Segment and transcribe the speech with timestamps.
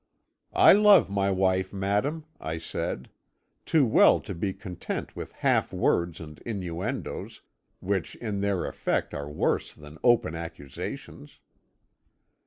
[0.53, 3.07] "'I love my wife, madam,' I said,
[3.67, 7.43] 'too well to be content with half words and innuendoes,
[7.81, 11.39] which in their effect are worse than open accusations.'